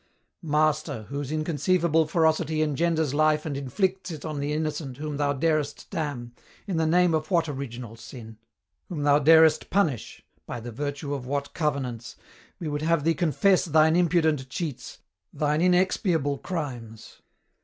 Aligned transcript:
"Master, 0.41 1.03
whose 1.09 1.31
inconceivable 1.31 2.07
ferocity 2.07 2.63
engenders 2.63 3.13
life 3.13 3.45
and 3.45 3.55
inflicts 3.55 4.09
it 4.09 4.25
on 4.25 4.39
the 4.39 4.51
innocent 4.51 4.97
whom 4.97 5.17
thou 5.17 5.31
darest 5.31 5.91
damn 5.91 6.33
in 6.65 6.77
the 6.77 6.87
name 6.87 7.13
of 7.13 7.29
what 7.29 7.47
original 7.47 7.95
sin? 7.95 8.39
whom 8.89 9.03
thou 9.03 9.19
darest 9.19 9.69
punish 9.69 10.25
by 10.47 10.59
the 10.59 10.71
virtue 10.71 11.13
of 11.13 11.27
what 11.27 11.53
covenants? 11.53 12.15
we 12.57 12.67
would 12.67 12.81
have 12.81 13.03
thee 13.03 13.13
confess 13.13 13.63
thine 13.65 13.95
impudent 13.95 14.49
cheats, 14.49 14.97
thine 15.31 15.61
inexpiable 15.61 16.39
crimes! 16.39 17.21